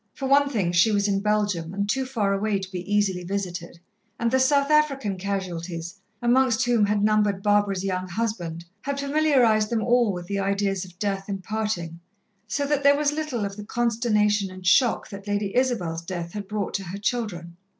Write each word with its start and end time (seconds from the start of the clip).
For 0.15 0.27
one 0.27 0.49
thing, 0.49 0.71
she 0.71 0.91
was 0.91 1.07
in 1.07 1.19
Belgium 1.19 1.75
and 1.75 1.87
too 1.87 2.07
far 2.07 2.33
away 2.33 2.57
to 2.57 2.71
be 2.71 2.91
easily 2.91 3.23
visited, 3.23 3.79
and 4.19 4.31
the 4.31 4.39
South 4.39 4.71
African 4.71 5.15
casualties, 5.15 5.93
amongst 6.23 6.65
whom 6.65 6.87
had 6.87 7.03
numbered 7.03 7.43
Barbara's 7.43 7.83
young 7.83 8.07
husband, 8.09 8.65
had 8.81 8.99
familiarized 8.99 9.69
them 9.69 9.83
all 9.83 10.11
with 10.11 10.25
the 10.25 10.39
ideas 10.39 10.85
of 10.85 10.97
death 10.97 11.29
and 11.29 11.43
parting, 11.43 11.99
so 12.47 12.65
that 12.65 12.81
there 12.81 12.97
was 12.97 13.11
little 13.11 13.45
of 13.45 13.55
the 13.57 13.63
consternation 13.63 14.49
and 14.49 14.65
shock 14.65 15.07
that 15.11 15.27
Lady 15.27 15.55
Isabel's 15.55 16.01
death 16.01 16.31
had 16.33 16.47
brought 16.47 16.73
to 16.73 16.85
her 16.85 16.97
children. 16.97 17.57